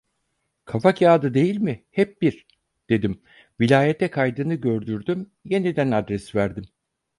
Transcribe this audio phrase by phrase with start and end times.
[0.65, 2.45] Kafakağıdı değil mi, hep bir,
[2.89, 3.21] dedim,
[3.59, 6.65] vilayete kaydını gördürdüm, yeniden adres verdim.